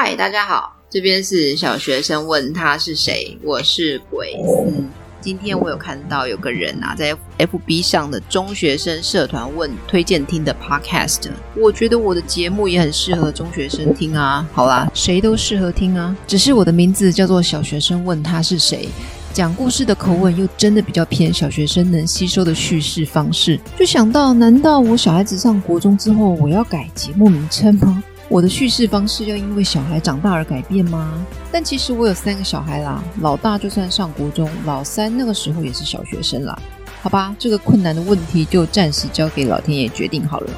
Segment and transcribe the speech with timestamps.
[0.00, 4.72] 嗨，大家好，这边是小学生问他是谁，我是鬼斯。
[5.20, 14.48] 今天我有看到有个人啊，在 FB 上的中学生社团问推荐听的 Podcast，我觉得我的节目也很适合中学生听啊。
[14.52, 18.88] 好啦，谁都适合听啊，只是我的名字叫做小学生问他是谁。
[19.32, 28.00] 讲故事的口吻又真的比较偏小学生能吸收的叙事方式，就想到，难道我小孩子上国中之后，我要改节目名称吗？
[28.30, 31.24] 我的叙事方式要因为小孩长大而改变吗？
[31.50, 36.56] 但其实我有三个小孩啦，老大就算上国中，老三那个时候也是小学生啦。
[37.00, 40.50] 好吧，这个困难的问题就暂时交给老天爷决定好了。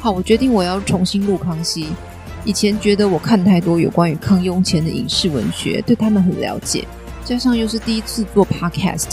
[0.00, 1.86] 好，我决定我要重新录康熙。
[2.44, 6.84] 以前觉得我看太多有关于康雍乾的影视文学，对他们很了解。
[7.24, 9.10] 加上又是第一次做 podcast，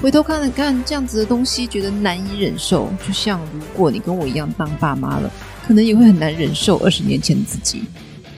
[0.00, 2.88] 回头看了看这样子的东西，觉得难以忍受。
[3.06, 5.30] 就像如果你跟我一样当爸妈了，
[5.70, 7.84] 可能也会很难忍受二十年前的自己，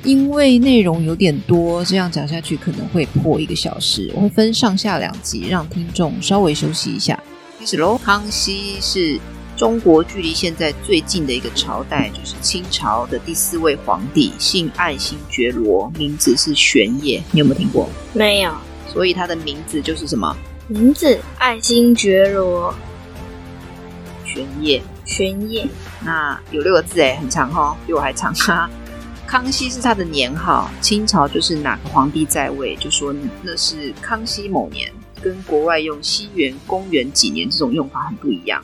[0.04, 4.12] 因为内容有点多，这样讲下去可能会破一个小时。
[4.14, 7.18] 我会分上下两集，让听众稍微休息一下。
[7.58, 7.96] 开始喽！
[7.96, 9.18] 康熙是
[9.56, 17.22] 中国距离现在最近的一个朝代，就是清朝的第四位皇帝，姓爱新觉罗，名字是玄烨。
[17.30, 17.88] 你有没有听过？
[18.12, 18.52] 没有。
[18.92, 20.36] 所以他的名字就是什么？
[20.68, 22.74] 名字爱新觉罗，
[24.32, 25.68] 玄烨，玄烨。
[26.04, 28.70] 那有六个字诶，很长哈、哦，比我还长哈。
[29.26, 38.62] 康熙是他的年号，清朝就是哪个皇帝在位，就说那是康熙某年，跟国外用西元、公元几年这种用法很不一样。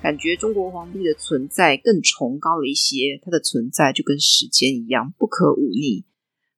[0.00, 6.04] 感觉中国皇帝的存在更崇高了一些，他的存在就跟时间一样，不可忤逆。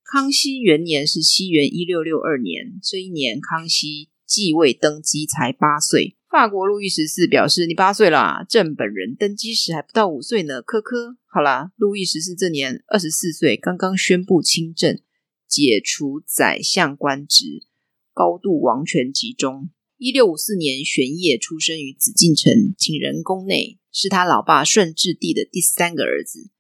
[0.05, 6.18] 康熙元年是西元一六六二年，这一年康熙继位登基才八岁。
[6.31, 15.01] 法国路易十四表示：“你八岁啦，朕本人登基时还不到五岁呢。”科科，好啦，路易十四这年二十四岁，刚刚宣布亲政，
[15.49, 17.65] 解除宰相官职，
[18.13, 19.71] 高度王权集中。
[19.97, 26.51] 一六五四年，玄烨出生于紫禁城景仁宫内，是他老爸顺治帝的第三个儿子。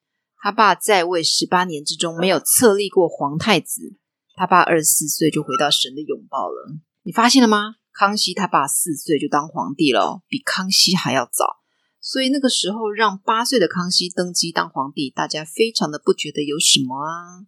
[0.41, 3.99] 他爸在位十八年之中没有册立过皇太子，
[4.35, 6.79] 他爸二十四岁就回到神的拥抱了。
[7.03, 7.75] 你发现了吗？
[7.99, 11.65] 康熙他爸四岁就当皇帝了，比康熙还要早。
[12.01, 17.41] 所以那个时候让八岁的康熙登基当皇帝，大家非常的不觉得有什么啊。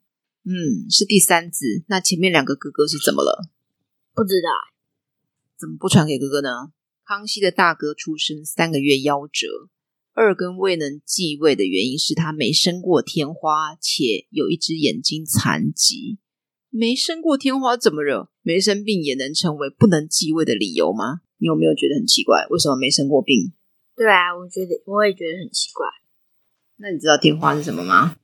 [0.43, 1.85] 嗯，是第三子。
[1.87, 3.49] 那前面两个哥哥是怎么了？
[4.13, 4.49] 不知道。
[5.57, 6.73] 怎么不传给哥哥呢？
[7.05, 9.71] 康熙的大哥出生三个月夭折。
[10.15, 16.19] 二根未能继位的原因是他没生过天花，且有一只眼睛残疾。
[16.71, 18.30] 没生过天花怎么惹？
[18.43, 21.21] 没生病也能成为不能继位的理由吗？
[21.39, 22.47] 你有没有觉得很奇怪？
[22.51, 23.53] 为什么没生过病？
[23.97, 25.87] 对啊，我觉得我也觉得很奇怪。
[26.77, 28.17] 那你知道天花是什么吗？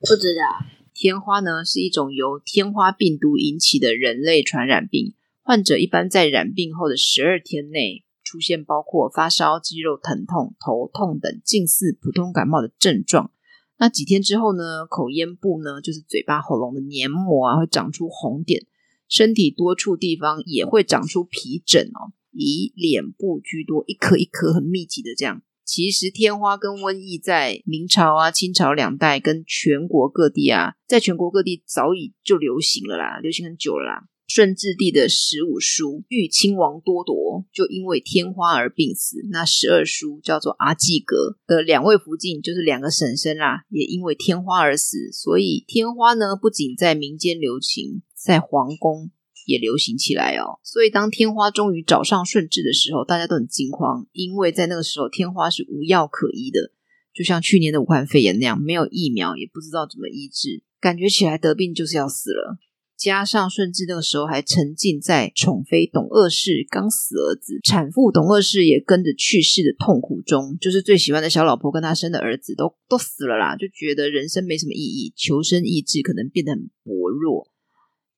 [0.00, 0.66] 不知道。
[0.92, 8.04] 天花呢，是一种由天花病毒引起的人类传染病，患者一般在染病后的十二天内。
[8.26, 13.30] 出现包括发烧、肌肉疼痛、头痛等近似普通感冒的症状。
[13.76, 18.66] 那几天之后呢，口咽部呢，就是嘴巴、喉咙的黏膜啊，会长出红点，
[19.08, 25.42] 身体多处地方也会长出皮疹哦，以脸部居多，一颗一颗很密集的这样。
[25.64, 34.08] 其实天花跟瘟疫在明朝啊、清朝两代跟全国各地啊，在全国各地早已就流行了啦，流行很久了啦。
[34.26, 39.18] 顺治帝的十五叔豫亲王多铎就因为天花而病死。
[39.30, 45.12] 那十二叔叫做阿济格的两位福晋，就是两个婶婶啦，也因为天花而死。
[45.12, 49.10] 所以天花呢，不仅在民间流行，在皇宫
[49.46, 50.58] 也流行起来哦。
[50.62, 56.72] 所以当天花终于找上顺治的时候，大家都很惊慌，因为在那个时候天花是无药可医的，
[57.12, 62.56] 就像去年的武汉肺炎那样，没有疫苗，也不知道怎么医治，感觉起来得病就是要死了。
[62.96, 77.50] 加上顺治那个时候还沉浸在宠妃董鄂氏刚死儿子，产妇董鄂氏也跟着去世的痛苦中，就是最喜欢的小老婆跟他生的儿子都都死了啦，就觉得人生没什么意义，求生意志可能变得很薄弱，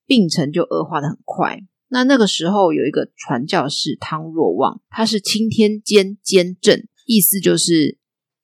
[0.06, 1.60] 病程就恶化得很快。
[1.88, 7.98] 那那个时候有一个传教士汤若望，他是钦天监监正，意思就是。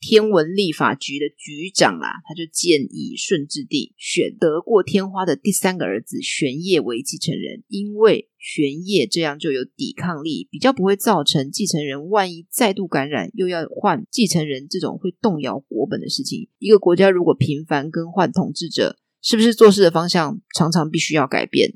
[0.05, 16.49] 天文立法局的局长啦、啊，他就建议顺治帝选得过天花的第三个儿子玄烨为继承人，因为玄烨这样就有抵抗力，比较不会造成继承人万一再度感染又要换继承人这种会动摇国本的事情。
[16.59, 21.71] 一个国家如果频繁更换统治者，是不是做事的方向常常必须要改变？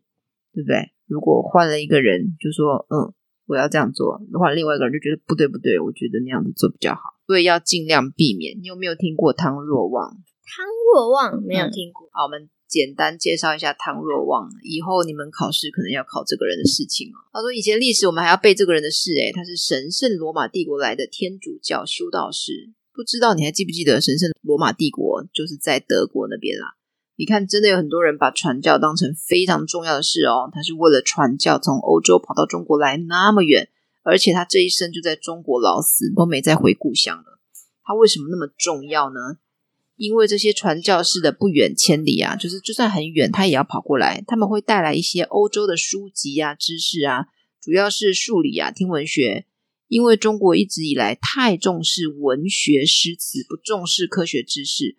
[0.52, 0.93] 对不对？
[1.06, 3.14] 如果换了一个人，就说嗯。
[3.48, 8.58] 我要这样做的话，另外一个人就觉得不对不对，我觉得那样子做比较好，所以要尽量避免。
[8.60, 10.10] 你有没有听过汤若望？
[10.43, 12.08] 汤若望没有听过。
[12.10, 17.22] 好，我们简单介绍一下汤若望，以后你们考试可能要考这个人的事情哦。
[17.32, 22.72] 他说以前历史我们还要背这个人的事，诶，他是神圣罗马帝国来的天主教修道士。
[22.93, 26.75] 不知道你还记不记得神圣罗马帝国就是在德国那边啦？
[27.16, 30.50] 你看，真的有很多人把传教当成非常重要的事哦。
[30.52, 33.70] 他是为了传教从欧洲跑到中国来那么远，
[34.02, 37.40] 而且他这一生就在中国老死，都没再回故乡了。
[37.82, 39.38] 他为什么那么重要呢？
[39.96, 44.22] 因为这些传教士的不远千里啊，就是就算很远，他也要跑过来。
[44.26, 47.28] 他们会带来一些欧洲的书籍啊、知识啊，
[47.62, 49.46] 主要是数理啊、天文学。
[49.88, 54.96] 因为中国一直以来太重视文学诗词，不重视科学知识，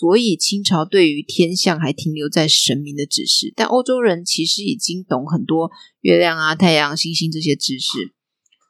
[0.00, 3.52] 所以清朝对于天象还停留在神明的指示。
[3.54, 5.70] 但欧洲人其实已经懂很多
[6.00, 8.14] 月亮啊、太阳、星星这些知识，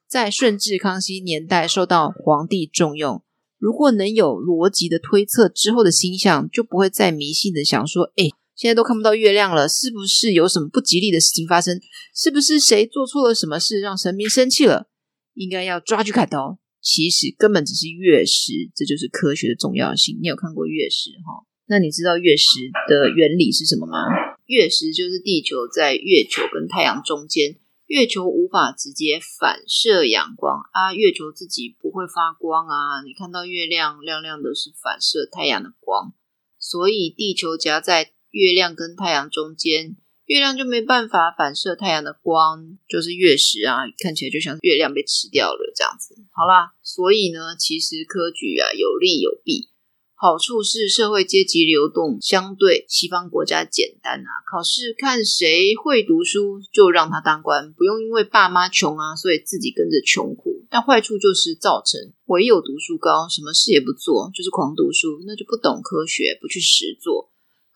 [0.08, 3.22] 在顺治、康熙年代受到皇帝重用。
[3.58, 11.80] 如果能有逻辑的推测之后的星象，就不会再迷信的想说：“哎，现在都看不到月亮了，是不是有什么不吉利的事情发生？
[12.12, 14.88] 是不是谁做错了什么事让神明生气了？
[15.34, 20.18] 应该要抓去砍头。”其实根本只是月食，这就是科学的重要性。
[20.20, 21.46] 你有看过月食哈？
[21.66, 24.06] 那你知道月食的原理是什么吗？
[24.46, 27.56] 月食就是地球在月球跟太阳中间。
[27.86, 33.02] 月球无法直接反射阳光啊，月球自己不会发光啊。
[33.04, 36.14] 你看到月亮亮亮的，是反射太阳的光，
[36.56, 39.96] 所以地球夹在月亮跟太阳中间，
[40.30, 46.14] 月亮就没办法反射太阳的光，就是月食啊，看起来就像月亮被吃掉了这样子。
[46.30, 49.70] 好啦，所以呢，其实科举啊有利有弊。
[50.14, 60.64] 好处是社会阶级流动相对西方国家简单啊，考试看谁会读书就让他当官，不用因为爸妈穷啊，所以自己跟着穷苦。
[60.68, 67.29] 但坏处就是造成唯有读书高，什么事也不做，就是狂读书，那就不懂科学，不去实做，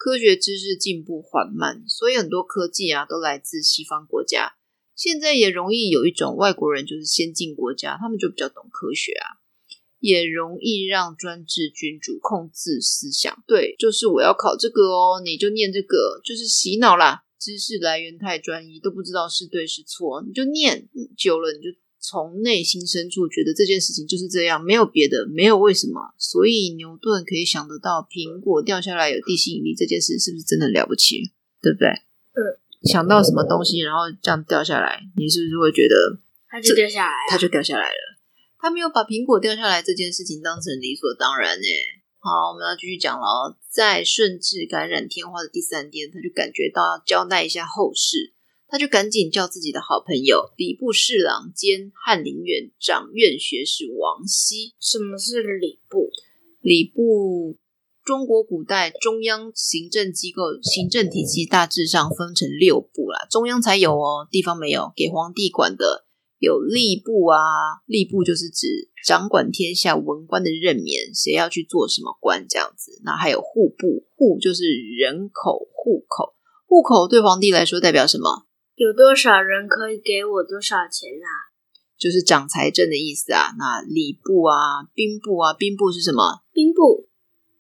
[0.05, 4.53] 科学知识进步缓慢，所以很多科技啊都来自西方国家。
[4.95, 9.41] 现在也容易有一种外国人就是先进国家，他们就比较懂科学啊。
[10.01, 13.43] 也容易让专制君主控制思想。
[13.47, 17.23] 对，就是我要考这个哦，你就念这个，就是洗脑啦。
[17.41, 20.87] 知识来源太专一，都不知道是对是错，你就念
[21.17, 21.71] 久了，你就
[22.05, 26.13] 从内心深处觉得这件事情就是这样，没有别的，没有为什么。
[26.19, 31.33] 所以牛顿可以想得到苹果掉下来有地心引力这件事，是不是真的了不起？
[31.63, 31.89] 对不对？
[31.89, 32.61] 嗯。
[32.85, 36.21] 想到什么东西，然后这样掉下来，你是不是会觉得
[36.51, 38.19] 它就掉下来，它就掉下来了？
[38.59, 41.67] 他没有把苹果掉下来这件事情当成理所当然呢。
[42.21, 43.57] 好，我们要继续讲了哦。
[43.71, 48.34] 在顺治感染天花的第三天，他就感觉到要交代一下后事，
[48.75, 54.75] 他就赶紧叫自己的好朋友礼部侍郎兼翰林院掌院学士王羲。
[54.81, 56.11] 什么是礼部？
[56.61, 57.57] 礼部，
[58.05, 66.07] 中国古代中央行政机构行政体系大致上分成六部啦，中央才有哦，地方没有，给皇帝管的。
[66.41, 67.39] 有吏部啊，
[67.87, 73.01] 吏部就是指掌管天下文官的任免，谁要去做什么官这样子。
[73.05, 74.65] 那还有户部，户就是
[74.99, 76.35] 人口户口，
[76.67, 78.49] 户口对皇帝来说代表什么？
[78.77, 81.55] 有多少人可以给我多少钱啊？
[81.97, 83.55] 就是掌财政的意思啊。
[83.57, 86.43] 那礼部啊，兵部啊，兵部是什么？
[86.53, 87.09] 兵部，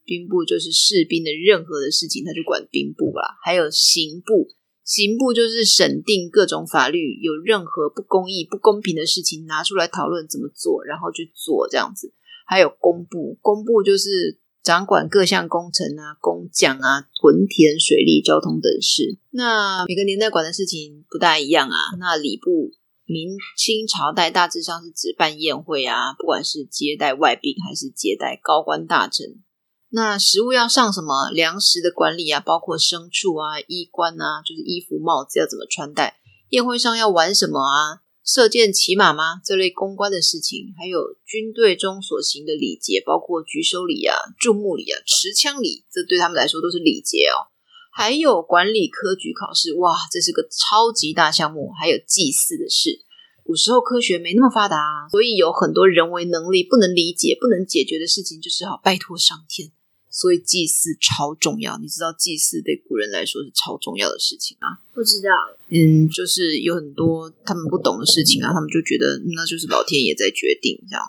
[0.05, 3.37] 兵部就是士兵的任何的事情，他就管兵部啦。
[3.45, 4.49] 还有刑部。
[4.83, 12.13] 刑部就是审定各种法律，有任何不公义、不公平的事情拿出来讨论怎么做，然后去做这样子。
[12.47, 19.19] 还有工部，工部就是掌管各项工程啊、工匠啊、屯田、水利、交通等事。
[19.31, 21.77] 那每个年代管的事情不大一样啊。
[21.99, 22.73] 那礼部，
[23.05, 29.43] 明清朝代大致上是指办宴会啊，不管是接待外宾还是接待高官大臣。
[29.91, 31.31] 那食物要上什么？
[31.31, 36.17] 粮食的管理啊，包括牲畜啊、衣冠啊，就是衣服、帽子要怎么穿戴？
[36.49, 38.01] 宴会上要玩什么啊？
[38.25, 39.43] 射箭、骑马吗？
[39.45, 47.53] 这类公关的事情，还有军队中所行的礼节，包括举手礼啊、注目礼啊、持枪礼，这对他们来说都是礼节哦。
[47.93, 51.71] 还有管理科举考试，哇，这是个超级大项目。
[51.79, 53.05] 还有祭祀的事，
[53.45, 59.71] 古时候科学没那么发达啊，所以有很多人为能力不能理解、不能解决的事情，就只好拜托上天。
[60.15, 64.79] 所以祭祀超重要，你知道祭祀对古人来说是超重要的事情吗？
[64.95, 65.29] 不知道，
[65.71, 71.03] 嗯，就是有很多他们不懂的事情啊，他们就觉得那就是老天爷在决定这样。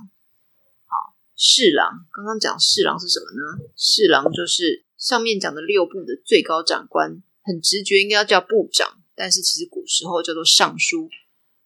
[0.89, 3.69] 好，侍郎，刚刚讲侍郎是什么呢？
[3.77, 11.11] 侍郎就是上面讲的六部的最高长官，很直觉应该要叫部长，但是其实古时候叫做尚书，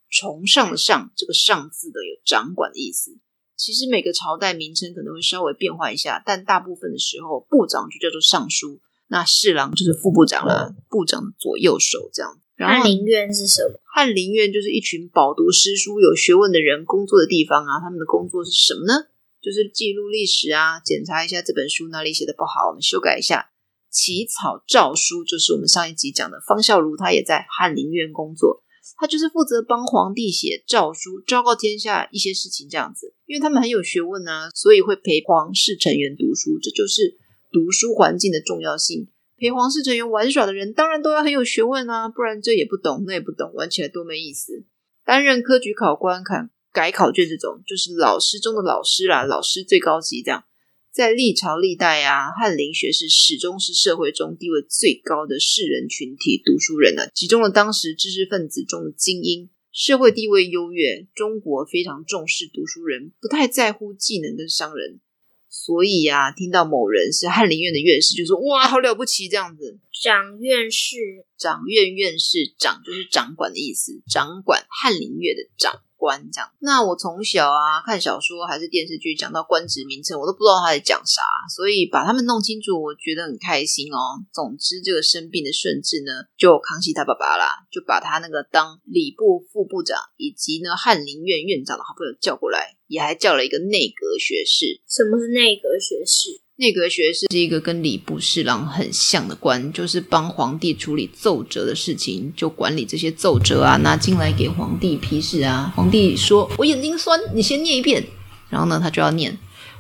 [0.10, 3.17] 崇尚的尚，这个尚字的有掌管的意思。
[3.59, 8.79] 其实每个朝代名称可能会稍微变化一下，但大部分的时候，部长就叫做尚书。
[9.09, 12.39] 那侍郎就是副部长了，部长的左右手这样。
[12.57, 13.81] 翰林院是什么？
[13.93, 17.81] 翰林院就是一群饱读诗书、有学问的人工作的地方啊。
[17.81, 19.07] 他们的工作是什么呢？
[19.41, 23.51] 就是记录历史啊，检查一下这本书哪里写的不好，我们修改一下。
[23.89, 28.63] 起草诏书就是我们上一集讲的方孝孺，他也在翰林院工作，
[28.98, 33.13] 他就是负责帮皇帝写诏书，昭告天下一些事情这样子。
[33.25, 37.17] 因为他们很有学问啊，所以会陪皇室成员读书，这就是
[37.51, 39.08] 读书环境的重要性。
[39.38, 44.65] 陪皇室成员玩耍的人，当然都要很有学问啊，不然这也不懂，那也不懂，玩起来多没意思。
[45.05, 50.43] 担任科举考官，看改考卷这种，就是老师中的老师啦，老师最高级这样。
[50.91, 61.08] 在历朝历代啊，翰林学士始终是社会中地位最高的士人群体，读书人呢、啊，集中了当时知识分子中的精英，社会地位优越。
[61.13, 65.00] 中国非常重视读书人，不太在乎技能跟商人。
[65.48, 69.79] 所以啊，听到某人是翰林院的院士，就说哇，好了不起这样子。
[70.01, 70.98] 掌院士，
[71.38, 76.49] 掌院院士，掌就是掌管的意思，掌管翰林院的掌官这样。
[76.59, 81.21] 那我从小啊看小说还是电视剧，讲到官职名称，我都不知道他在讲啥，
[81.53, 84.23] 所以把他们弄清楚，我觉得很开心哦。
[84.31, 92.77] 总之，这个生病的顺治呢，就康熙他爸爸啦，就把他那个当礼部副部长以及呢翰林院院长的好朋友叫过来。
[92.89, 94.81] 也还叫了一个内阁学士。
[94.87, 96.41] 什么是内阁学士？
[96.59, 105.71] 内阁学士是一个跟礼部侍郎很像的官，就是帮皇帝处理奏折的事情，就管理这些奏折啊，拿进来给皇帝批示啊。
[105.73, 108.05] 皇帝说：“我眼睛酸，你先念一遍。”
[108.51, 109.37] 然后呢，他就要念，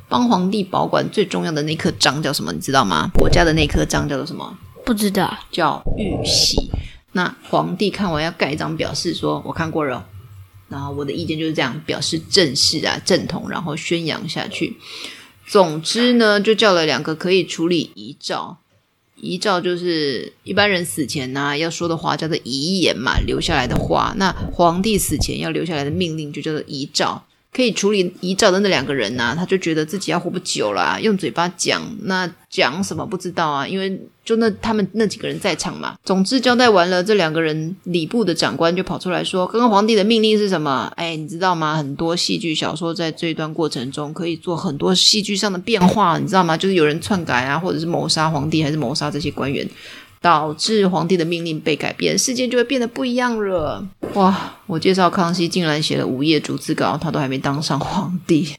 [0.07, 2.53] 帮皇帝保管最重要的那颗章叫什么？
[2.53, 3.09] 你知道吗？
[3.13, 4.57] 国家的那颗章叫做什么？
[4.85, 6.71] 不知道，叫玉玺。
[7.11, 10.07] 那皇帝看完要盖章表示说：“我看过了。”
[10.69, 14.77] 然后我的意见就是这样，表示正式啊、正统，然后宣扬下去。
[15.49, 18.57] 总之呢，就叫了两个可以处理遗诏。
[19.15, 24.13] 遗诏就是一般人死前呢、要说的话叫做遗言嘛，留下来的话。
[24.17, 27.23] 那皇帝死前要留下来的命令就叫做遗诏。
[27.51, 33.67] 可以处理遗诏的那两个人呢、啊，他就觉得自己要活不久了、用嘴巴讲，那讲什么不知道啊？
[33.67, 35.95] 因为就那他们那几个人在场嘛。
[36.03, 40.91] 总之交代完了，这两个人礼部的长官就跑出来说：“刚刚皇帝的命令是什么？
[40.95, 41.75] 哎，你知道吗？
[41.75, 46.55] 很多戏剧小说在这一段过程中可以做很多戏剧上的变化，你知道吗？
[46.55, 49.67] 就是有人篡改啊，或者是谋杀皇帝，还是谋杀这些官员。”
[50.21, 53.81] 导致皇帝的命令被改变，事件就会变得不一样了。
[54.15, 54.55] 哇！
[54.65, 58.55] 我介绍康熙，竟然写了五页逐字稿，他都还没当上皇帝。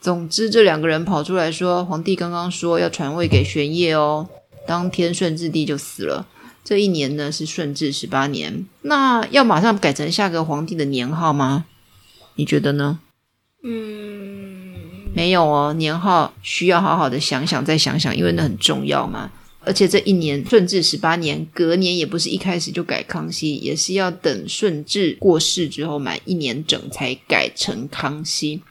[0.00, 4.28] 总之，这两个人跑出来说，皇帝刚刚说要传位给玄烨哦。
[4.66, 6.26] 当天顺治帝就死了。
[6.62, 8.66] 这一年呢是顺治十八年。
[8.82, 11.64] 那要马上改成下个皇帝的年号吗？
[12.36, 13.00] 你觉得呢？
[13.62, 14.74] 嗯，
[15.14, 19.30] 没有哦，年号需要好好的想想，再想想，因为那很重要嘛。
[19.66, 28.62] 而且这一年顺治十八年，隔年也不是一开始就改康熙，也是要等顺治过世之后满一年整才改成康熙。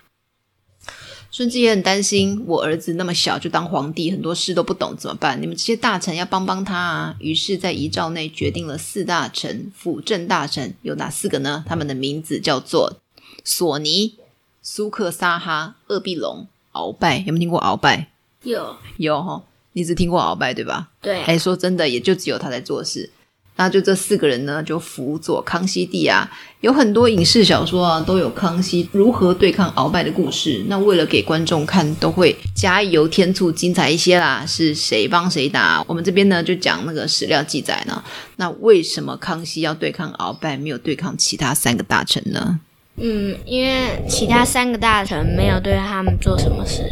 [1.32, 5.42] 顺治也很担心，我儿子那么小就当皇帝，很多事都不懂怎么办？
[5.42, 7.16] 你们这些大臣要帮帮他啊！
[7.20, 11.66] 于是，在遗诏内决定了四大臣，辅政大臣有哪四个呢？
[11.68, 13.00] 他们的名字叫做
[13.44, 14.14] 索尼、
[14.62, 17.18] 苏克萨哈、鄂必隆、鳌拜。
[17.26, 18.10] 有没有听过鳌拜？
[18.44, 19.42] 有，有哈。
[19.74, 20.90] 你只听过鳌拜对吧？
[21.02, 21.22] 对。
[21.24, 23.10] 哎，说真的，也就只有他在做事。
[23.56, 26.28] 那就这四个人呢，就辅佐康熙帝啊。
[26.62, 30.66] 有很多影视小说啊，都有康熙如何对抗鳌拜的故事。
[30.68, 34.44] 那为了给观众看，都会加油添醋，精彩一些啦。
[34.44, 35.86] 是谁帮谁打？
[35.88, 38.04] 我们这边呢，就讲那个史料记载呢。
[38.38, 42.60] 那为什么康熙要对抗鳌拜，没有对抗其他三个大臣呢？
[42.98, 46.92] 嗯，因为其他三个大臣没有对他们做什么事。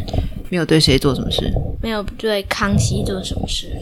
[0.52, 1.50] 没有对谁做什么事？
[1.80, 3.72] 没有对康熙做什么事。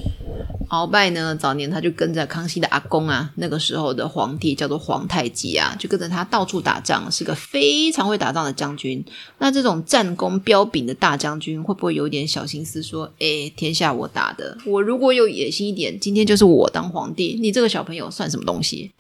[0.69, 9.05] 鳌拜呢，早年他就跟着康熙的阿公啊，那个时候的皇帝叫做皇太极啊，就跟着他到处打仗，是个非常会打仗的将军。
[9.39, 12.81] 那这种战功彪炳的大将军，会不会有点小心思？
[12.81, 18.93] 说，诶，天下我打的，我如果有野心一点，今天就是我当皇帝，你这个小朋友算什么东西？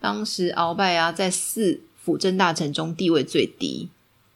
[0.00, 3.88] 当时鳌拜啊，在四辅政大臣中地位最低，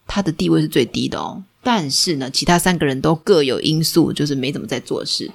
[0.08, 1.44] 他的地位是最低的哦。
[1.66, 5.32] 但是呢，其他三个人都各有因素，就是没怎么在做事。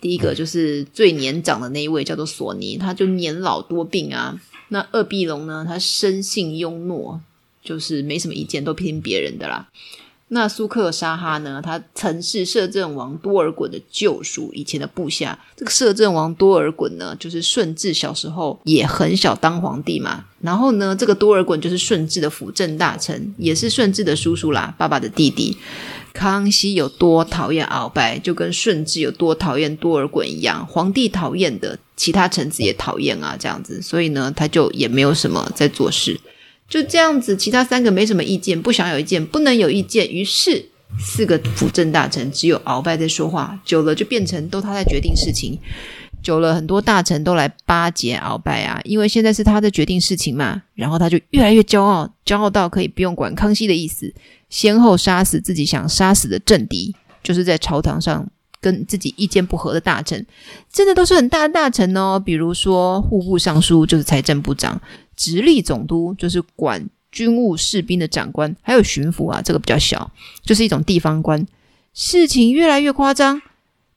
[0.00, 4.40] 第一个就是最年长的那一位，叫做索尼，他就年老多病啊。
[4.68, 7.18] 那二臂龙呢，他生性庸懦，
[7.64, 9.68] 就是没什么意见，都听别人的啦。
[10.32, 11.60] 那苏克沙哈呢？
[11.60, 15.36] 他曾是摄政王多尔衮的旧属，以前的部下。
[15.56, 20.24] 这个摄政王多尔衮呢，就是顺治小时候也很小当皇帝嘛。
[20.40, 25.56] 然后呢，这个多尔衮就是顺治的辅政大臣，也是顺治的叔叔啦，爸爸的弟弟。
[26.12, 36.20] 康熙有多讨厌鳌拜，就跟顺治有多讨厌多尔衮一样，皇帝讨厌的，其他臣子也讨厌啊，这样子，所以呢，他就也没有什么在做事，
[36.70, 40.64] 就这样子，其他三个没什么意见，不想有意见，不能有意见，于是
[40.98, 45.58] 四个辅政大臣只有鳌拜在说话，久了就变成都他在决定事情。
[46.22, 50.62] 久了，很多大臣都来巴结鳌拜啊，因为现在是他在决定事情嘛。
[50.74, 54.12] 然后他就越来越骄傲，骄傲到可以不用管康熙的意思，
[54.48, 58.28] 先后杀死自己想杀死的政敌，就是在朝堂上
[58.60, 60.26] 跟自己意见不合的大臣，
[60.70, 62.20] 真的都是很大的大臣哦。
[62.22, 64.78] 比如说户部尚书就是财政部长，
[65.20, 70.10] 直隶总督就是管军务士兵的长官，还有巡抚啊，这个比较小，
[70.42, 71.46] 就是一种地方官。
[71.92, 73.42] 事情越来越夸张。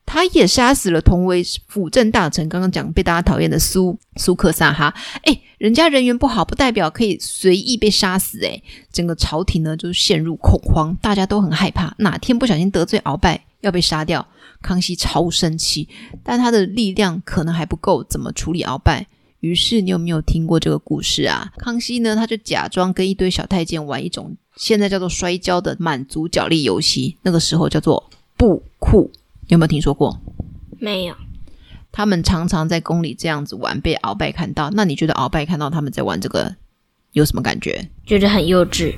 [0.06, 4.94] 他也杀死了同为辅政大臣，刚刚讲被大家讨厌的苏苏克萨哈。
[5.24, 8.38] 诶，人家人缘不好，不代表可以随意被杀死。
[8.42, 8.62] 诶，
[8.92, 14.28] 整个朝廷呢就陷入恐慌，大家都很害怕，哪天不小心得罪鳌拜要被杀掉。
[14.62, 15.88] 康熙超生气，
[16.22, 19.08] 但他的力量可能还不够，怎么处理鳌拜？
[19.44, 21.52] 于是你有没有听过这个故事啊？
[21.58, 29.12] 康熙呢，他就假装跟一堆小太监玩一种现在叫做摔跤的满族角力游戏，那个时候叫做布库。
[29.48, 30.18] 有没有听说过？
[30.80, 31.16] 没有。
[31.92, 34.70] 他们常常在宫里这样子玩，被鳌拜看到。
[34.72, 36.56] 那你觉得鳌拜看到他们在玩这个
[37.12, 37.90] 有什么感觉？
[38.06, 38.96] 觉得很幼稚，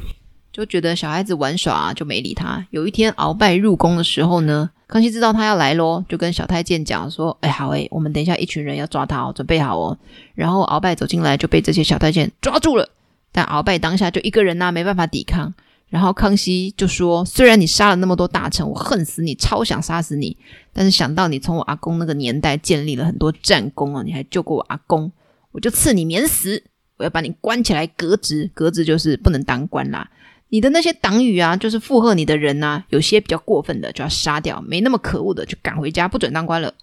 [0.54, 2.68] 就觉得小孩子玩耍啊，就没理他。
[2.70, 9.98] 有一天鳌拜入宫的时候呢，康熙知道他要来咯，就跟小太监讲说：“哎，好哎，我们等一下一群人要抓他哦，准备好哦。”
[10.36, 12.90] 然后鳌拜走进来，就被这些小太监抓住了。
[13.32, 15.54] 但鳌拜当下就一个人呐、啊，没办法抵抗。
[15.90, 20.36] 然后康熙就说：“虽然你杀了那么多大臣，我恨死你，超想杀死你。
[20.74, 25.12] 但是想到你从我阿公那个年代建立了很多战功啊，你还救过我阿公，
[25.52, 26.64] 我就赐你免死。
[26.98, 30.10] 我要把你关起来革职，革职就是不能当官啦。
[30.50, 36.74] 你的那些党羽啊，就是附和你的人呐、有些比较过分的就要杀掉，没那么可恶的就赶回家，不准当官了。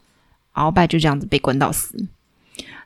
[0.54, 1.96] 鳌拜就这样子被关到死。”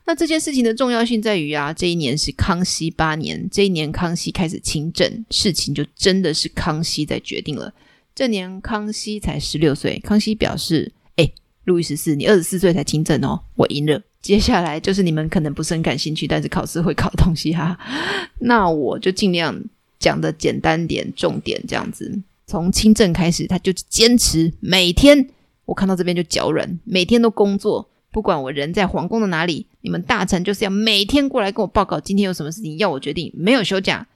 [0.09, 7.74] 那这件事情的重要性在于啊，这一年是康熙八年，这一年康熙开始亲政，事情就真的是康熙在决定了。
[8.14, 11.29] 这年康熙才十六岁，康熙表示：“哎，
[11.64, 14.01] 路易十四，你二十四岁才亲政哦，我赢了。
[14.22, 17.77] 接下来就是你们可能不是很感兴趣，但是考试会考的东西哈。
[18.38, 19.61] 那我就尽量
[19.98, 22.20] 讲的简单点，重点这样子。
[22.46, 25.28] 从亲政开始，他就坚持每天，
[25.64, 34.06] 我看到这边就脚软，每天都工作。”不管我人在皇宫的哪里，你们大臣就是要每天过来跟我报告今天有什么事情要我决定，没有休假。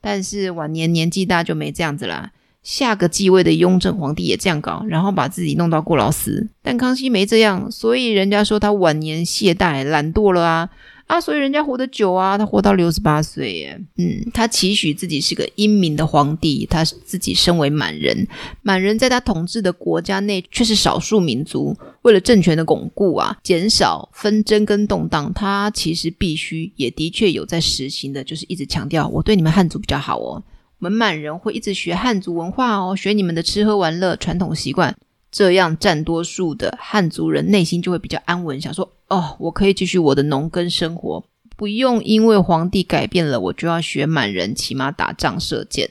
[0.00, 2.30] 但是晚年年纪大就没这样子啦。
[2.62, 6.48] 下个继位的雍正皇帝也这样搞，然后把自己弄到过劳死。
[6.62, 10.70] 但康熙没这样，所以人家说他晚年懈怠懒惰了啊。
[11.10, 13.80] 啊，所以人家活得久啊，他活到六十八岁耶。
[13.96, 18.28] 嗯，他期许自己是个英明的皇帝，他自己身为满人，
[18.62, 21.76] 满人在他统治的国家内却是少数民族。
[22.02, 30.40] 为了政权的巩固啊，减少纷争跟动荡，他其实必须也的确有在实行的，就是一直强调我对你们汉族比较好哦。
[30.78, 34.96] 我们满人会一直学汉族文化哦，学你们的吃喝玩乐传统习惯。
[35.30, 41.24] 这样占多数的汉族人内心就会比较安稳，想说：哦，我可以继续我的农耕生活，
[41.56, 45.88] 不用因为皇帝改变了，我就要学满人骑马打仗射箭。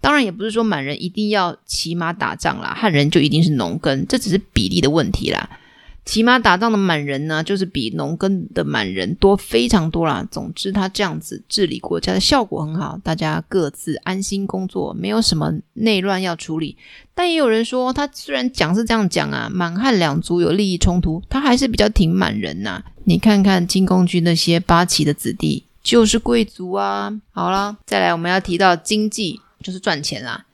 [0.00, 5.48] 当然，也不是说满人一定要骑马打仗啦，汉人就一定是农耕，这只是比例的问题啦。
[6.04, 10.26] 骑马打仗的满人呢，就是比农耕的满人多非常多啦。
[10.30, 16.76] 总之，他这样子治理国家的效果很好，大家各自安心工作，没有什么内乱要处理。
[17.14, 22.82] 但也有人说，他虽然讲是这样讲啊，满汉两族有利益冲突，他还是比较挺满人呐。
[23.04, 27.12] 你看看清宫剧那些八旗的子弟，就是贵族啊。
[27.30, 30.44] 好了，再来我们要提到经济，就是赚钱啦。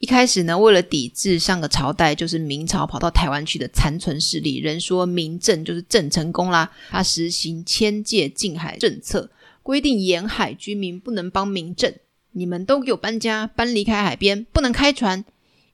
[0.00, 6.70] 一开始呢，为了抵制上个朝代就是明朝跑到台湾去的残存势力，人说明郑就是郑成功啦。
[6.88, 9.30] 他实行迁界禁海政策，
[9.62, 11.94] 规定沿海居民不能帮明郑，
[12.32, 15.22] 你们都给我搬家，搬离开海边，不能开船，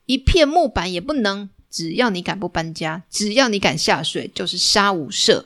[0.07, 1.49] 一片木板也不能。
[1.71, 5.45] 只要你敢不搬家，只要你敢下水，就是杀无赦。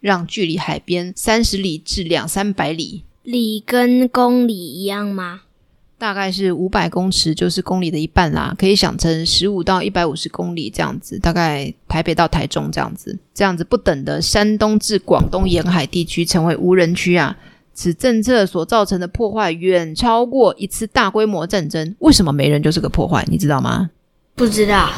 [0.00, 5.42] 让距离海边三十里至两三百里，里跟公里一样吗？
[5.96, 17.36] 大概是五百公尺，就是公里的一半啦，可以想成十五到一百五十公里这样子，大概台北到台中这样子，这样子不等的山东至广东沿海地区成为无人区啊！
[17.72, 21.94] 此政策所造成的破坏远超过一次大规模战争。
[21.98, 23.24] 为什么没人就是个破坏？
[23.28, 23.90] 你知道吗？
[24.36, 24.90] 不知道，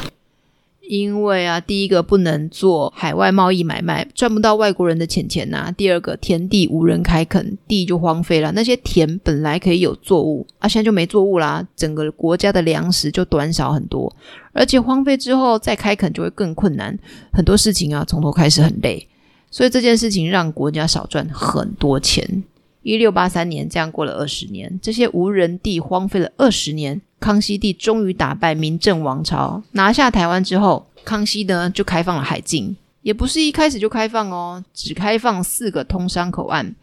[0.87, 8.51] 因为啊，第一个不能做海外贸易买卖，赚不到外国人的钱钱呐、第二个，田地无人开垦，地就荒废了。
[8.53, 14.15] 那些田本来可以有作物，啊，现在就没作物啦，整个国家的粮食就短少很多。
[14.53, 16.97] 而且荒废之后再开垦就会更困难，
[17.33, 19.07] 很多事情啊从头开始很累。
[19.51, 22.43] 所以这件事情让国家少赚很多钱。
[22.83, 27.01] 一六八三年，这样过了二十年，这些无人地荒废了二十年。
[27.19, 36.75] 康熙帝终于打败明郑王朝，拿下台湾之后，康熙呢就开放了海禁，也不是一开始就开放哦，只开放四个通商口岸，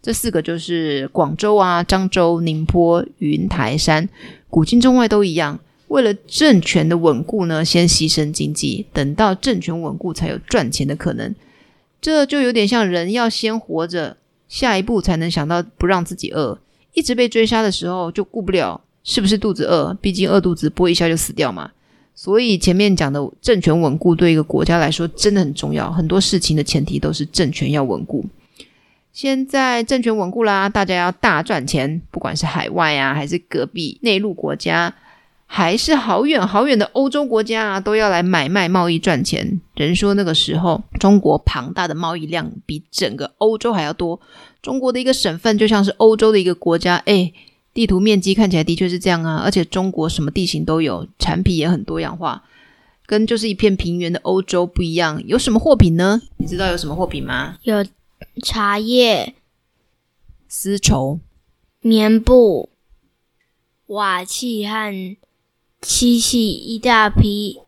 [0.00, 4.08] 这四个就是广州啊、漳州、宁波、云台山，
[4.48, 5.58] 古今中外都一样。
[5.88, 11.34] 为了政权的稳固呢，先牺牲经济，等到政权稳固才有赚钱的可能。
[12.00, 14.16] 这就有点像人要先活着，
[14.48, 16.58] 下一步才能想到不让自己饿。
[16.94, 18.80] 一直被追杀的时候，就顾不了。
[19.04, 19.92] 是不是肚子饿？
[20.00, 21.70] 毕竟饿肚子不会一下就死掉嘛。
[22.14, 25.90] 所以前面讲的政权稳固对一个国家来说真的很重要。
[25.90, 28.24] 很多事情的前提都是政权要稳固。
[29.12, 34.94] 现在政权稳固啦，大家要大赚钱，不管是海外啊，还是隔壁内陆国家，
[35.46, 39.60] 还是好远好远的欧洲国家啊，都要来买卖贸易赚钱。
[39.74, 44.20] 人说那个时候中国庞大的贸易量比整个欧洲还要多，
[44.62, 47.34] 中国的一个省份就像是欧洲的一个国家，诶
[47.74, 52.44] 地图面积看起来的确是这样啊，而且中国什么地形都有，产品也很多样化，
[53.06, 55.22] 跟就是一片平原的欧洲不一样。
[55.26, 56.20] 有什么货品呢？
[56.36, 57.56] 你知道有什么货品吗？
[57.62, 57.84] 有
[58.42, 59.34] 茶叶、
[60.46, 61.20] 丝绸、
[61.80, 62.68] 棉布、
[63.86, 65.16] 瓦器和
[65.80, 67.60] 漆器一大批，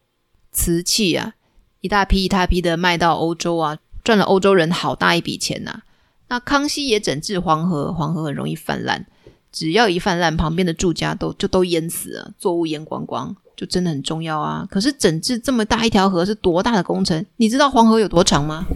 [0.52, 1.32] 瓷器啊，
[1.80, 5.82] 一大批一大批的卖到欧洲啊，赚了欧洲人好大一笔钱呐、啊。
[6.28, 9.06] 那康熙也整治黄河，黄河很容易泛滥。
[9.54, 14.66] 只要一泛滥，旁边的住家都就都淹死了，作物淹光光，就真的很重要啊。
[14.68, 17.24] 可是整治这么大一条河是多大的工程？
[17.36, 18.66] 你知道黄河有多长吗？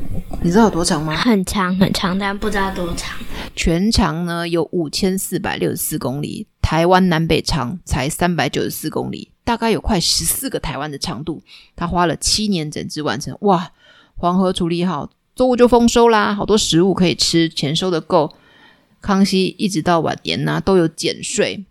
[0.41, 1.17] 你知道有多长吗？
[1.17, 3.19] 很长很长，但不知道多长。
[3.57, 11.43] 全长呢有五千四百六十四公里，台湾南北长才三百九十四公里，大概有快十四个台湾的长度。
[11.75, 13.73] 他花了七年整治完成，哇！
[14.15, 18.33] 黄河处理好，作物就丰收啦，好多食物可以吃，钱收得够。
[19.01, 21.65] 康熙一直到晚年呢、都有减税，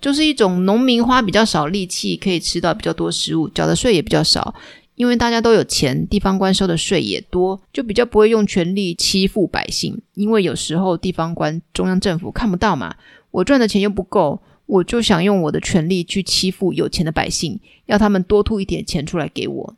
[0.00, 4.54] 就是一种农民花比较少力气，可以吃到比较多食物，缴的税也比较少。
[4.96, 9.98] 因为大家都有钱，地方官收的税也多，就比较不会用权力欺负百姓。
[10.12, 12.94] 因为有时候地方官、中央政府看不到嘛，
[13.30, 19.76] 我赚的钱又不够，我就想用我的权力去欺负有钱的百姓，要他们多吐一点钱出来给我。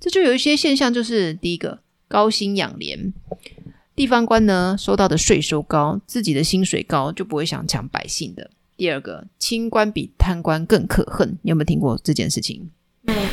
[0.00, 3.12] 这就有一些现象，就是第一个高薪养廉。
[3.94, 8.50] 地方官呢，收到的税收高，自己的薪水高，就不会想抢百姓的。
[8.74, 12.70] 第二个，清官比贪官更可恨，你有没有听过这件事情？
[13.02, 13.28] 没有。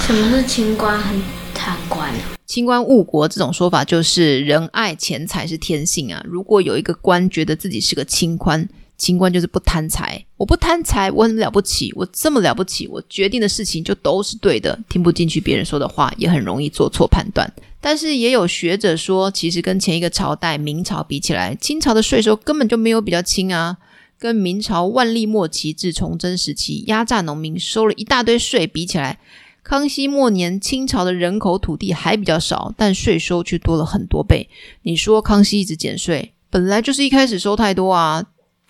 [0.00, 1.22] 什么是清官和
[1.54, 2.12] 贪官？
[2.44, 6.20] 清官误国这种说法，就是仁爱钱财是天性啊。
[6.28, 17.52] 如果有一个官觉得自己是个清官，清官就是不贪财，我不贪财，我很了不起，我这么了不起，我决定的事情就都是对的，听不进去别人说的话，也很容易做错判断。
[17.80, 23.76] 但是也有学者说，其实跟前一个朝代明朝比起来，清朝的税收根本就没有比较轻啊。
[24.16, 29.18] 跟明朝万历末期至崇祯时期压榨农民收了一大堆税比起来，
[29.62, 34.48] 康熙末年清朝的人口土地还比较少，但税收却多了很多倍。
[34.82, 38.24] 你说康熙一直减税，本来就是一开始收太多啊，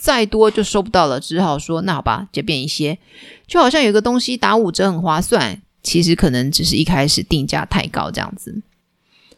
[0.05, 2.99] 再多就收不到了，只好说那好吧，就便一些。
[3.47, 8.61] 就好像有个东西打五折很划算，其实可能只是一开始定价太高这样子。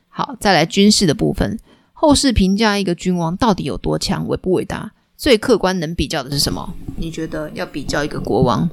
[0.08, 1.56] 好，再来军事的部分。
[1.92, 4.90] 后世评价一个君王到底有多强，伟不伟大？
[5.16, 6.74] 最客观能比较的是什么？
[6.96, 8.68] 你觉得要比较一个国王，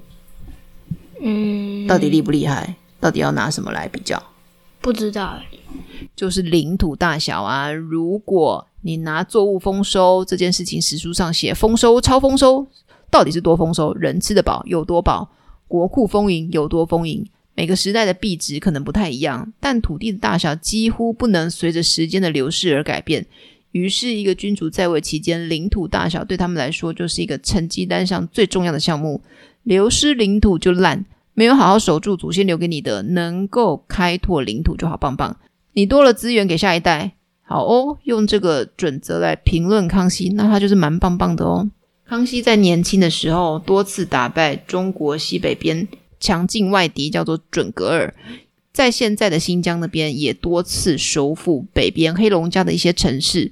[1.21, 2.75] 嗯，到底厉不厉害？
[2.99, 4.19] 到底要拿什么来比较？
[4.83, 5.39] 不知道，
[6.13, 7.71] 就是领土大小啊。
[7.71, 12.67] 如果你拿作物丰收这件事情，史书上写丰收、超丰收，
[13.09, 13.93] 到底是多丰收？
[13.93, 15.31] 人吃得饱有多饱？
[15.69, 17.25] 国库丰盈有多丰盈？
[17.55, 23.25] 每个时代的币值可能不太一样，但土地的大小几乎不能随着时间的流逝而改变。
[23.71, 29.21] 于是，一个君主在位期间，领土大小对他们来说就是一个成绩单上最重要的项目。
[29.63, 35.37] 流失领土就烂，没有好好守住祖先留给你的，能够开拓领土就好棒棒。
[35.73, 41.69] 你多了资源给下一代，好哦，用这个准则来评论康熙，那他就是蛮棒棒的哦。
[42.05, 45.87] 康熙在年轻的时候多次打败中国西北边。
[46.19, 48.15] 强劲外敌叫做准格尔，
[48.71, 53.51] 在现在的新疆那边也多次收复北边黑龙江的一些城市。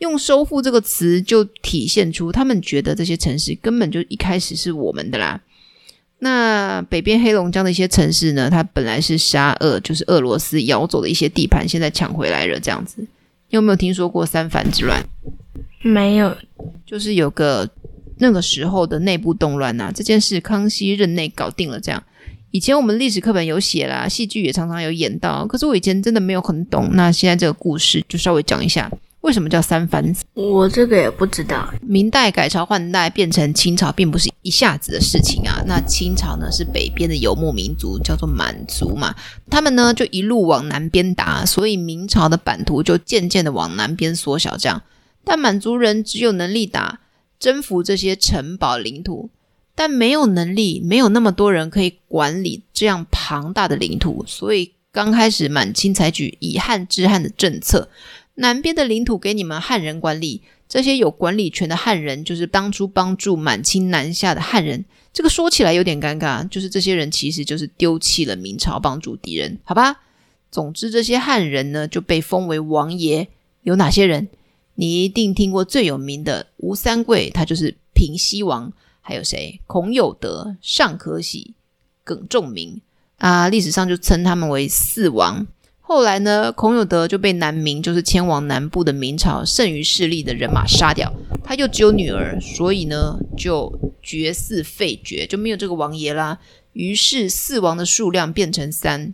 [0.00, 5.40] 用“收复”这个词，就体现出他们觉得这些城市根本就一开始是我们的啦。
[6.22, 12.60] 那北边黑龙江的一些城市呢，它本来是沙俄，就是俄罗斯咬走的一些地盘，现在抢回来了。
[12.60, 13.06] 这样子，你
[13.50, 15.02] 有没有听说过三藩之乱？
[15.82, 16.36] 没有，
[16.84, 17.68] 就是有个
[18.18, 21.80] 那个时候的内部动乱呐、啊，这件事康熙任内搞定了。
[21.80, 22.02] 这样，
[22.50, 26.90] 以前我们历史课本有写啦，戏剧也常常有演到，可是我以前真的没有很懂。
[26.92, 28.90] 那现在这个故事就稍微讲一下。
[29.20, 30.14] 为什么叫三藩？
[30.32, 31.70] 我这个也不知道。
[31.82, 35.62] 明代改朝换代变成清朝，并不是一下子的事情啊。
[35.66, 39.14] 那清朝呢，是北边的游牧民族，叫做满族嘛。
[39.50, 44.56] 他们呢，就一路往南边打，所以明朝的版图就渐渐的往南边缩小。
[44.56, 44.82] 这样，
[45.22, 47.00] 但满族人只有能力打
[47.38, 49.28] 征服这些城堡领土，
[49.74, 54.24] 但没有能力，没有那么多人可以管理这样庞大的领土。
[54.26, 57.90] 所以刚开始，满清采取以汉治汉的政策。
[58.40, 64.84] 南边的领土给你们汉人管理，这些有管理权的汉人就是当初帮助满清南下的汉人。
[65.12, 70.00] 这个说起来有点尴尬，就是这些人其实就是丢弃了明朝，帮助敌人，好吧？
[70.50, 73.28] 总之，这些汉人呢就被封为王爷。
[73.62, 74.28] 有哪些人？
[74.76, 78.72] 你一定听过最有名的吴三桂，他就是平西王。
[79.02, 79.60] 还有谁？
[79.66, 81.54] 孔有德、尚可喜、
[82.04, 82.80] 耿仲明
[83.18, 85.46] 啊，历史上就称他们为四王。
[85.90, 91.12] 后来呢，孔有德就被南明，就是迁往南部的明朝剩余势力的人马杀掉。
[91.42, 96.38] 他又只有女儿，所以呢，就绝嗣废爵，就没有这个王爷啦。
[96.74, 99.12] 于是四王的数量变成三，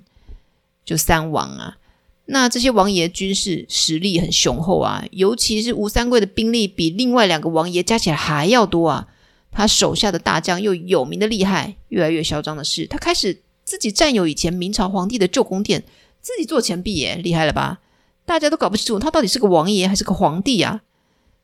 [0.84, 1.78] 就三王啊。
[2.26, 9.08] 那这些王爷军事实力很雄厚啊，尤其是吴三桂的兵力比另外两个王爷加起来还要多啊。
[9.50, 15.82] 他手下的大将又有名的厉害，越来越嚣张的是，他开始自己占有以前明朝皇帝的旧宫殿。
[16.26, 17.78] 自己做钱币耶，厉害了吧？
[18.24, 20.82] 大家都搞不清楚他到底是个王爷还是个皇帝啊。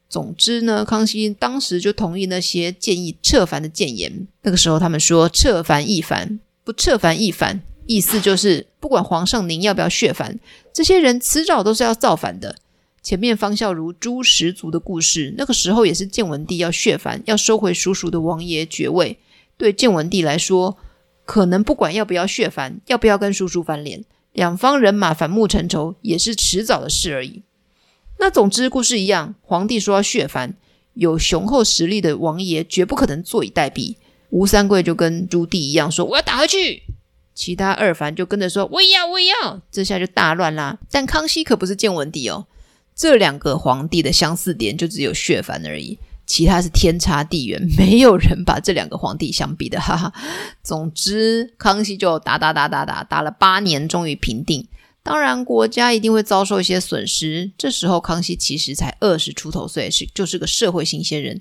[0.08, 4.26] 总之呢，康熙当时就同意那些建议撤藩的谏言。
[4.42, 10.40] 那个时候他们说撤藩易藩，不撤藩易反，意思就是不管皇上您要不要削藩，
[10.72, 12.56] 这些人迟早都是要造反的。
[13.00, 19.16] 前面方孝孺诛十族的故事，那个时候也是建文帝要削藩，要收回叔叔的王爷爵位。
[19.56, 20.76] 对建文帝来说，
[21.24, 24.04] 可能不管要不要削藩，要不要跟叔叔翻脸。
[24.32, 27.42] 两方人马反目成仇，也是迟早的事而已。
[28.18, 30.54] 那总之，故事一样，皇帝说要削藩，
[30.94, 33.96] 有雄厚实力的王爷绝不可能坐以待毙。
[34.30, 36.84] 吴三桂就跟朱棣一样说：“我要打回去。”
[37.34, 40.78] 其他二藩就跟着说：“我也要，我也要。”这下就大乱啦。
[40.90, 42.46] 但康熙可不是建文帝哦，
[42.94, 45.98] 这两个皇帝的相似点就只有削藩而已。
[46.26, 50.12] 其他是天差地远，没有人把这两个皇帝相比的，哈哈。
[50.62, 54.66] 总之，康熙就打打打打打，打了八年，终于平定。
[55.02, 57.50] 当然，国家一定会遭受一些损失。
[57.58, 61.40] 这时候，康熙其实才二十出头岁，是就是个社会新鲜人，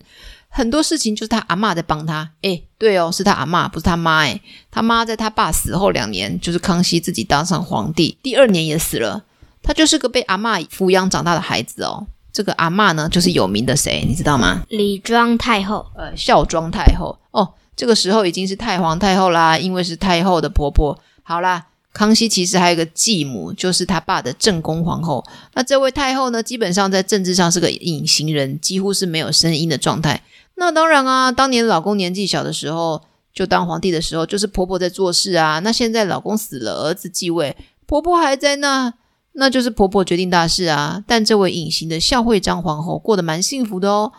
[0.49, 2.31] 很多事情就是他阿嬷在帮他。
[2.41, 4.21] 诶，对哦，是他阿嬷，不是他妈。
[4.21, 4.41] 诶，
[4.71, 9.25] 他妈在他爸死后两年，就是康熙自己当上皇帝，第二年也死了。
[9.61, 12.07] 他就是个被阿嬷抚养长大的孩子哦。
[12.33, 14.63] 这个阿嬷呢，就是有名的谁，你知道吗？
[14.69, 17.17] 李庄太后，呃，孝庄太后。
[17.31, 20.97] 哦，这个时候已经是太皇太后啦，因为是太后的婆婆。
[21.23, 25.25] 好啦，康熙其实还有一个继母，就是他爸的正宫皇后。
[25.55, 30.23] 那这位太后呢，基本上在政治上是个隐形人，几乎是没有声音的状态。
[30.55, 33.01] 那当然啊，当年老公年纪小的时候，
[33.33, 35.59] 就当皇帝的时候，就是婆婆在做事啊。
[35.59, 38.93] 那现在老公死了，儿子继位，婆婆还在那。
[39.33, 44.11] 那就是婆婆决定大事啊，但这位隐形的孝惠章皇后过得蛮幸福的哦。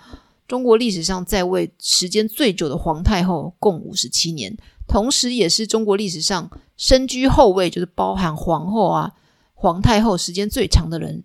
[0.49, 9.13] 中国历史上在位时间最久的皇太后共五十七年，同时也是中国历史上身居后位，就是包含皇后啊、
[9.55, 11.23] 皇太后时间最长的人，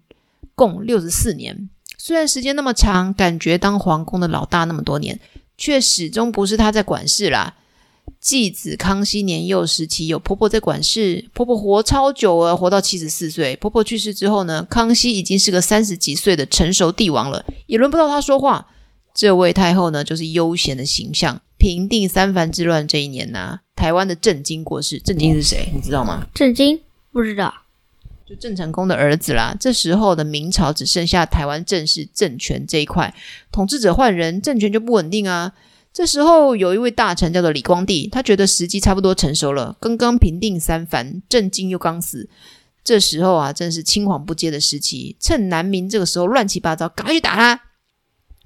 [0.55, 1.69] 共六十四年。
[1.97, 5.19] 虽然时间那么长，感觉当皇宫的老大那么多年，
[5.57, 7.55] 却始终不是她在管事啦。
[8.19, 13.55] 继子康熙年幼时期，有婆婆在管事，婆婆活超久啊，活到七十四岁。
[13.55, 18.67] 婆婆去世之后呢，康熙已经是个三十几岁的成熟帝王了，也轮不到他说话。
[19.13, 21.41] 这位太后呢，就是悠闲的形象。
[21.57, 24.99] 平定三藩之乱这一年呢、啊，台湾的郑经过世。
[24.99, 25.71] 郑经是谁？
[25.73, 26.27] 你知道吗？
[26.33, 26.79] 郑经
[27.11, 27.51] 不知道，
[28.27, 29.55] 就郑成功的儿子啦。
[29.59, 33.11] 这时候的明朝只剩下台湾正式政权这一块，
[33.51, 35.53] 统治者换人，政权就不稳定啊。
[35.97, 42.29] 这时候有一位大臣叫做李光地，他觉得时机差不多成熟了，刚刚平定三藩，郑经又刚死，
[42.83, 47.59] 这时候啊，正是青黄不接的时期，趁南明这个时候乱七八糟，赶快去打他。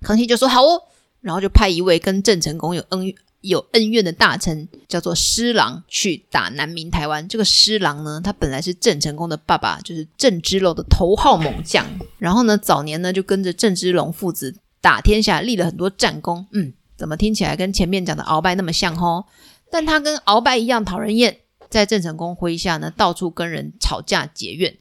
[0.01, 0.81] 康熙就说好哦，
[1.19, 7.27] 然后就派一位跟郑成功有恩有恩怨的大臣，叫做施琅，去打南明台湾。
[7.27, 11.85] 这个施琅呢，他本来是郑成功的爸爸，就是郑芝龙的头号猛将，
[12.17, 16.71] 然后呢，早年呢就跟着郑芝龙父子打天下，立了很多战功，嗯。
[17.01, 19.25] 怎么听起来跟前面讲的鳌拜那么像吼？
[19.71, 24.77] 但他跟鳌拜一样讨人厌，在郑成功麾下呢，到处跟人吵架结怨。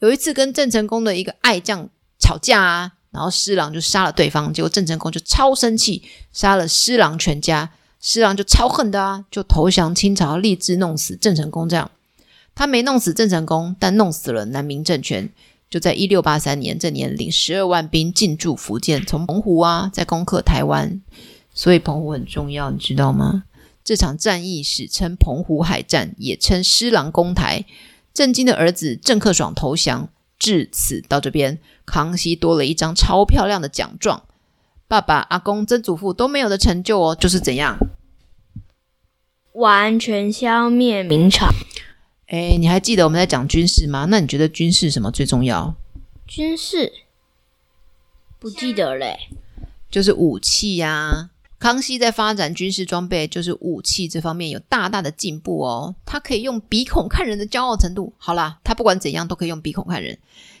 [0.00, 7.70] 有一次跟郑成功的一个爱将吵架啊，然后施琅就杀了对方，结果郑成功就超生气，杀了施琅全家。
[7.98, 11.66] 施琅就超恨的啊，就投降清朝，立志弄死郑成功。
[11.66, 11.90] 这样，
[12.54, 15.30] 他没弄死郑成功，但弄死了南明政权。
[15.70, 21.00] 就在一六八三年这年，领十二万兵进驻福建，从澎湖啊，再攻克台湾。
[21.62, 23.44] 所以澎湖很重要，你知道吗？
[23.84, 27.64] 这场战役史称澎湖海战，也称施琅攻台。
[28.12, 30.08] 郑经的儿子郑克爽投降，
[30.40, 34.24] 至此到这边，康熙多了一张超漂亮的奖状。
[34.88, 37.78] 爸爸、阿公、曾祖父都没有的成就哦，就是怎样？
[39.52, 41.46] 完全消灭明朝。
[42.26, 44.08] 哎，你还记得我们在讲军事吗？
[44.10, 45.76] 那你觉得军事什么最重要？
[46.26, 46.92] 军事
[48.40, 49.28] 不记得嘞，
[49.88, 51.28] 就是武器呀、啊。
[51.62, 55.94] 康熙在发展军事装备，就是武器这方面有大大的进步哦。
[56.04, 58.12] 他可以用鼻孔看人的骄傲程度。
[58.18, 60.18] 好啦，他不管怎样都可以用鼻孔看人。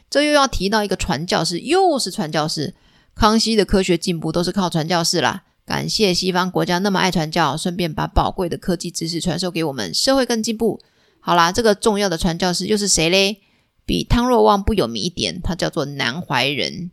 [0.08, 2.76] 这又要提到一个传教士，又是传教士。
[3.16, 10.80] 康熙的科学进步都是靠传教士啦，感谢西方国家那么爱传教，顺便把宝贵的科技知识传授给我们，社会更进步。
[11.18, 13.40] 好啦，这个重要的传教士又是谁嘞？
[13.84, 16.92] 比汤若望不有名一点，他叫做南怀仁。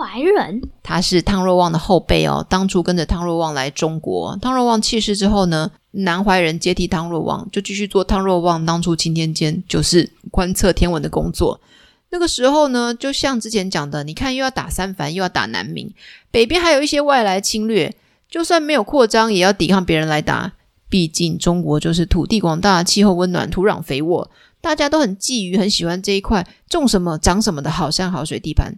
[0.00, 4.34] 怀仁，他是汤若望的后辈哦，当初跟着汤若望来中国。
[4.40, 11.60] 汤若望去世之后呢，南怀仁接替汤若望，就继续做汤若望当初钦天监，就是观测天文的工作。
[12.08, 15.92] 那个时候呢，就像之前讲的，你看又要打三藩，又要打南明，
[16.30, 17.94] 北边还有一些外来侵略，
[18.30, 20.52] 就算没有扩张，也要抵抗别人来打。
[20.88, 24.28] 毕竟中国就是土地广大，气候温暖，土壤肥沃，
[24.60, 28.74] 大家都很觊觎，很喜欢这一块种什么长什么的好山好水地盘。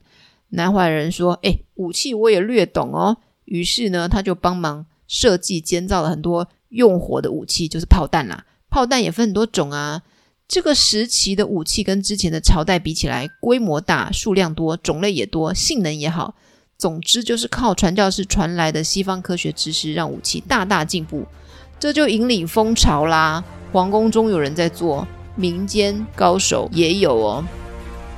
[0.52, 8.46] 南怀仁说：“诶，武器我也略懂哦。”于是呢，他就帮忙设计建造了很多用火的武器，就是炮弹啦。
[8.70, 10.02] 炮弹也分很多种啊。
[10.48, 16.34] 这个时期的武器跟之前的朝代比起来，规模大、数量多、种类也多、性能也好。
[16.76, 21.26] 总之就是靠传教士传来的西方科学知识，让武器大大进步。
[21.78, 23.42] 这就引领风潮啦。
[23.72, 27.44] 皇宫中有人在做，民间高手也有哦。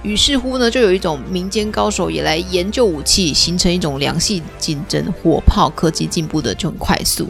[0.04, 5.02] 于是乎呢，就有一种民间高手也来研究武器，形成一种良性竞争。
[5.22, 7.26] 火炮科技进步的就很快速。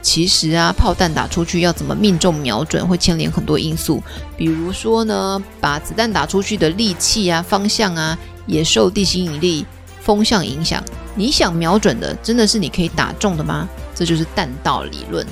[0.00, 4.02] 其实啊，炮弹打出去要怎么命中瞄准，会牵连很多因素。
[4.36, 9.66] 比如说呢，把子弹打出去的力气啊、方向啊，也受地心引力、
[10.00, 10.84] 风向影响。
[11.16, 13.68] 你想瞄准的，真的是你可以打中的吗？
[13.94, 15.26] 这就是弹道理论。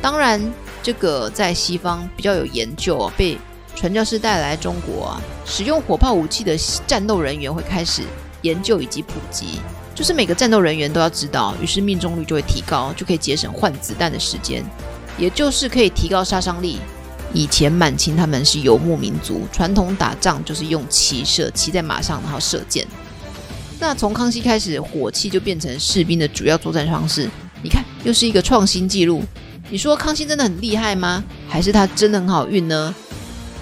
[0.00, 0.40] 当然，
[0.82, 3.38] 这个在西方比较有研究，被
[3.74, 6.56] 传教士带来中国啊，使用火炮武器的
[6.86, 8.02] 战斗人员会开始
[8.42, 9.60] 研究以及普及。
[9.94, 14.64] 就是每个战斗人员都要知道，于是命中率就会提高，就可以节省换子弹的时间，
[15.16, 16.78] 也就是可以提高杀伤力。
[17.32, 22.86] 以前满清他们是游牧民族，传统打仗就是用骑射，骑在马上然后射箭。
[23.78, 27.28] 那从康熙开始，火器就变成士兵的主要作战方式。
[27.62, 29.22] 你看，又是一个创新纪录。
[29.68, 31.22] 你说康熙真的很厉害吗？
[31.48, 32.94] 还是他真的很好运呢？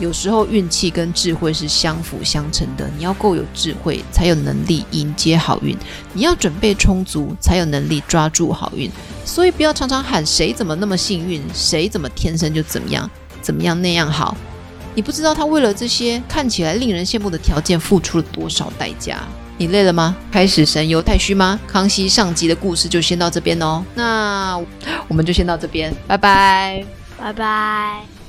[0.03, 5.77] 有时候运气跟智慧是相辅相成的，你要够有智慧，才有能力迎接好运；
[6.12, 8.91] 你要准备充足，才有能力抓住好运。
[9.25, 13.09] 所以不要常常喊谁怎么那么幸运，谁怎么天生就怎么样，
[13.41, 14.37] 怎么样那样好。
[14.97, 19.21] 你不知道他为了这些看起来令人羡慕的条件付出了多少代价。
[19.57, 20.17] 你累了吗？
[20.33, 21.61] 开始神游太虚吗？
[21.69, 23.85] 康熙上集的故事就先到这边哦。
[23.95, 24.61] 那
[25.07, 26.85] 我们就先到这边，拜拜，
[27.17, 28.22] 拜拜。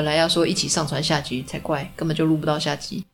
[0.00, 3.04] 本来要说一起上传下集才怪，根本就录不到下集。